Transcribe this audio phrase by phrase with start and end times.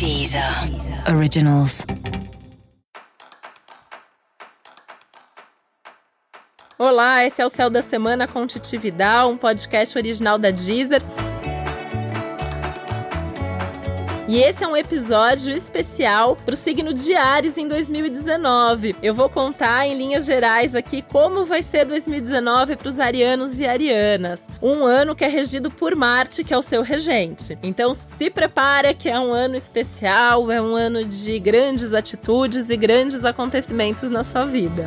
[0.00, 0.42] Deezer
[1.14, 1.84] Originals.
[6.78, 8.46] Olá, esse é o Céu da Semana com
[9.28, 11.02] um podcast original da Deezer.
[14.30, 18.94] E esse é um episódio especial para o signo de Ares em 2019.
[19.02, 23.66] Eu vou contar em linhas gerais aqui como vai ser 2019 para os arianos e
[23.66, 24.46] arianas.
[24.62, 27.58] Um ano que é regido por Marte, que é o seu regente.
[27.60, 32.76] Então se prepara que é um ano especial, é um ano de grandes atitudes e
[32.76, 34.86] grandes acontecimentos na sua vida.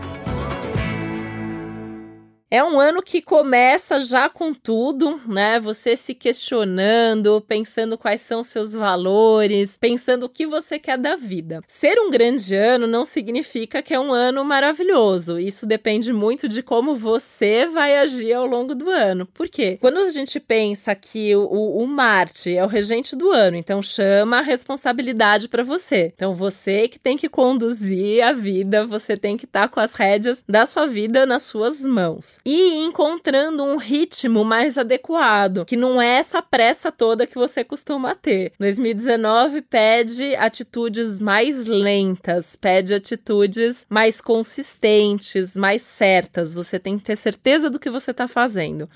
[2.54, 5.60] É um ano que começa já com tudo, né?
[5.60, 11.64] Você se questionando, pensando quais são seus valores, pensando o que você quer da vida.
[11.68, 15.40] Ser um grande ano não significa que é um ano maravilhoso.
[15.40, 19.26] Isso depende muito de como você vai agir ao longo do ano.
[19.26, 19.80] Por quê?
[19.82, 24.38] Quando a gente pensa que o, o Marte é o regente do ano, então chama
[24.38, 26.14] a responsabilidade para você.
[26.14, 29.96] Então você que tem que conduzir a vida, você tem que estar tá com as
[29.96, 36.02] rédeas da sua vida nas suas mãos e encontrando um ritmo mais adequado, que não
[36.02, 38.52] é essa pressa toda que você costuma ter.
[38.60, 46.54] 2019 pede atitudes mais lentas, pede atitudes mais consistentes, mais certas.
[46.54, 48.90] Você tem que ter certeza do que você está fazendo.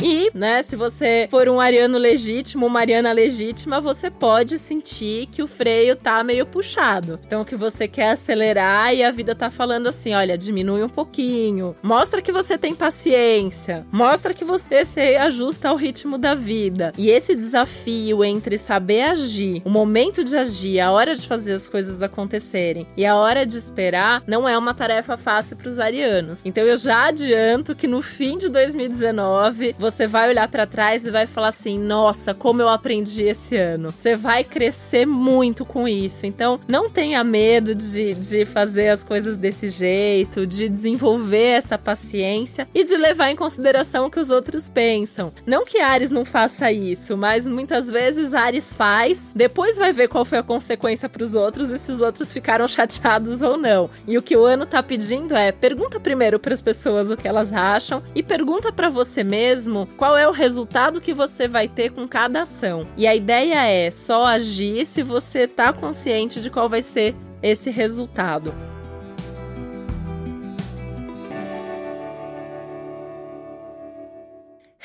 [0.00, 5.42] E, né, se você for um ariano legítimo, uma ariana legítima, você pode sentir que
[5.42, 7.18] o freio tá meio puxado.
[7.26, 11.74] Então, que você quer acelerar e a vida tá falando assim: olha, diminui um pouquinho.
[11.82, 13.86] Mostra que você tem paciência.
[13.90, 16.92] Mostra que você se ajusta ao ritmo da vida.
[16.98, 21.68] E esse desafio entre saber agir, o momento de agir, a hora de fazer as
[21.68, 26.42] coisas acontecerem e a hora de esperar, não é uma tarefa fácil para os arianos.
[26.44, 31.10] Então, eu já adianto que no fim de 2019, você vai olhar para trás e
[31.12, 33.94] vai falar assim: nossa, como eu aprendi esse ano.
[33.96, 36.26] Você vai crescer muito com isso.
[36.26, 42.66] Então, não tenha medo de, de fazer as coisas desse jeito, de desenvolver essa paciência
[42.74, 45.32] e de levar em consideração o que os outros pensam.
[45.46, 50.24] Não que Ares não faça isso, mas muitas vezes Ares faz, depois vai ver qual
[50.24, 53.88] foi a consequência para os outros e se os outros ficaram chateados ou não.
[54.06, 57.28] E o que o ano tá pedindo é: pergunta primeiro para as pessoas o que
[57.28, 61.68] elas acham e pergunta para você mesmo mesmo qual é o resultado que você vai
[61.68, 62.86] ter com cada ação.
[62.96, 67.70] E a ideia é só agir se você está consciente de qual vai ser esse
[67.70, 68.54] resultado.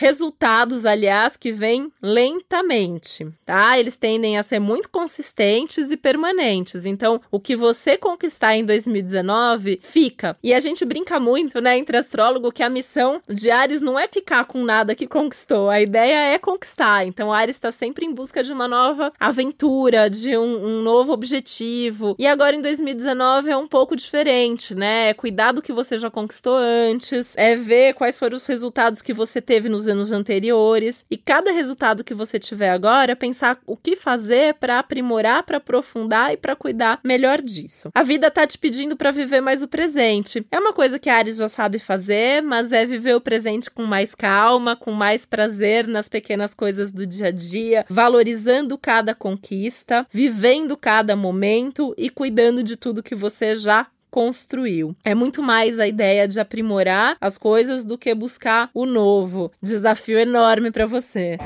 [0.01, 3.77] Resultados, aliás, que vêm lentamente, tá?
[3.77, 6.87] Eles tendem a ser muito consistentes e permanentes.
[6.87, 10.35] Então, o que você conquistar em 2019 fica.
[10.41, 14.07] E a gente brinca muito, né, entre astrólogo, que a missão de Ares não é
[14.07, 15.69] ficar com nada que conquistou.
[15.69, 17.05] A ideia é conquistar.
[17.05, 22.15] Então, Ares está sempre em busca de uma nova aventura, de um, um novo objetivo.
[22.17, 25.09] E agora em 2019 é um pouco diferente, né?
[25.09, 29.13] É cuidar do que você já conquistou antes, é ver quais foram os resultados que
[29.13, 33.95] você teve nos anos anteriores e cada resultado que você tiver agora, pensar o que
[33.95, 37.89] fazer para aprimorar, para aprofundar e para cuidar melhor disso.
[37.93, 40.45] A vida tá te pedindo para viver mais o presente.
[40.51, 43.83] É uma coisa que a Ares já sabe fazer, mas é viver o presente com
[43.83, 50.05] mais calma, com mais prazer nas pequenas coisas do dia a dia, valorizando cada conquista,
[50.11, 54.95] vivendo cada momento e cuidando de tudo que você já construiu.
[55.03, 59.51] É muito mais a ideia de aprimorar as coisas do que buscar o novo.
[59.63, 61.37] Desafio enorme para você.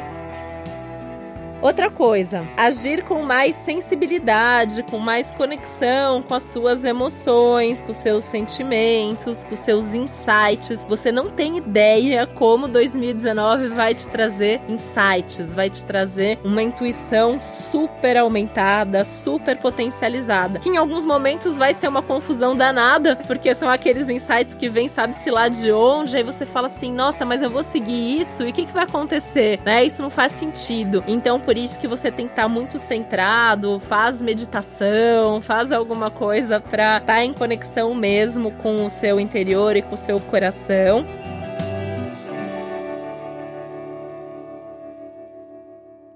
[1.66, 8.24] Outra coisa, agir com mais sensibilidade, com mais conexão com as suas emoções, com seus
[8.24, 10.84] sentimentos, com seus insights.
[10.88, 17.42] Você não tem ideia como 2019 vai te trazer insights, vai te trazer uma intuição
[17.42, 23.72] super aumentada, super potencializada, que em alguns momentos vai ser uma confusão danada, porque são
[23.72, 27.50] aqueles insights que vêm sabe-se lá de onde, aí você fala assim: "Nossa, mas eu
[27.50, 29.84] vou seguir isso e o que que vai acontecer?", né?
[29.84, 31.04] Isso não faz sentido.
[31.08, 36.10] Então, por isso que você tem que estar tá muito centrado, faz meditação, faz alguma
[36.12, 40.20] coisa para estar tá em conexão mesmo com o seu interior e com o seu
[40.20, 41.06] coração.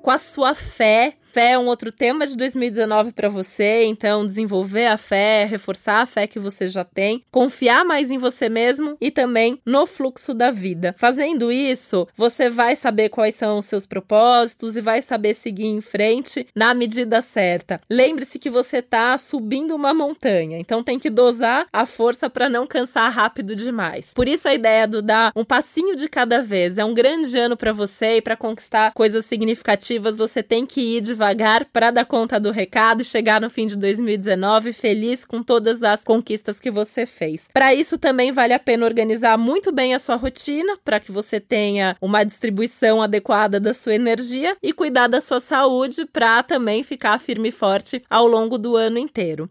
[0.02, 4.88] Com a sua fé Fé é um outro tema de 2019 para você, então desenvolver
[4.88, 9.12] a fé, reforçar a fé que você já tem, confiar mais em você mesmo e
[9.12, 10.96] também no fluxo da vida.
[10.98, 15.82] Fazendo isso, você vai saber quais são os seus propósitos e vai saber seguir em
[15.82, 17.80] frente na medida certa.
[17.88, 22.66] Lembre-se que você está subindo uma montanha, então tem que dosar a força para não
[22.66, 24.14] cansar rápido demais.
[24.16, 26.80] Por isso a ideia do dar um passinho de cada vez.
[26.80, 31.02] É um grande ano para você e para conquistar coisas significativas, você tem que ir
[31.02, 35.44] de devagar para dar conta do recado e chegar no fim de 2019 feliz com
[35.44, 37.50] todas as conquistas que você fez.
[37.54, 41.38] Para isso também vale a pena organizar muito bem a sua rotina para que você
[41.42, 47.20] tenha uma distribuição adequada da sua energia e cuidar da sua saúde para também ficar
[47.20, 49.50] firme e forte ao longo do ano inteiro.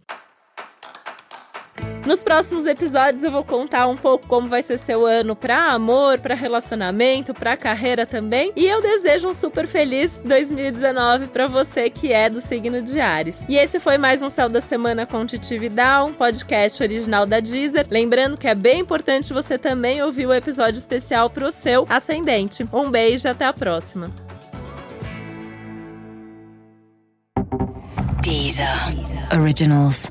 [2.08, 6.18] Nos próximos episódios eu vou contar um pouco como vai ser seu ano para amor,
[6.18, 8.50] para relacionamento, para carreira também.
[8.56, 13.42] E eu desejo um super feliz 2019 para você que é do signo de Ares.
[13.46, 17.40] E esse foi mais um Céu da Semana com Titi Vidal, um podcast original da
[17.40, 17.86] Deezer.
[17.90, 22.66] Lembrando que é bem importante você também ouvir o episódio especial para o seu ascendente.
[22.72, 24.10] Um beijo, até a próxima.
[28.22, 28.66] Deezer.
[29.38, 30.10] Originals.